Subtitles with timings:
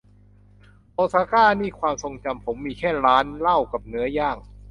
[0.93, 4.37] โอซาก้านี่ความทรงจำผมมีแค่ร้านเหล้ากับเนื้อย่าง